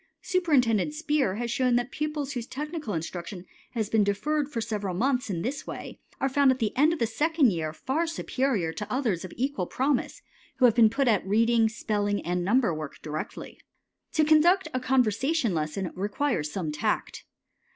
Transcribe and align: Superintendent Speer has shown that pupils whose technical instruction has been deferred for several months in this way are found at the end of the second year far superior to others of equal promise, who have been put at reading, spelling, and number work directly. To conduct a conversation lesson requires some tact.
Superintendent 0.23 0.95
Speer 0.95 1.35
has 1.35 1.51
shown 1.51 1.75
that 1.75 1.91
pupils 1.91 2.31
whose 2.31 2.47
technical 2.47 2.95
instruction 2.95 3.45
has 3.73 3.87
been 3.87 4.03
deferred 4.03 4.49
for 4.49 4.59
several 4.59 4.95
months 4.95 5.29
in 5.29 5.43
this 5.43 5.67
way 5.67 5.99
are 6.19 6.27
found 6.27 6.49
at 6.49 6.57
the 6.57 6.75
end 6.75 6.91
of 6.91 6.97
the 6.97 7.05
second 7.05 7.51
year 7.51 7.71
far 7.71 8.07
superior 8.07 8.73
to 8.73 8.91
others 8.91 9.23
of 9.23 9.31
equal 9.37 9.67
promise, 9.67 10.23
who 10.57 10.65
have 10.65 10.73
been 10.73 10.89
put 10.89 11.07
at 11.07 11.23
reading, 11.23 11.69
spelling, 11.69 12.19
and 12.25 12.43
number 12.43 12.73
work 12.73 12.99
directly. 13.03 13.59
To 14.13 14.23
conduct 14.25 14.67
a 14.73 14.79
conversation 14.79 15.53
lesson 15.53 15.91
requires 15.93 16.51
some 16.51 16.71
tact. 16.71 17.23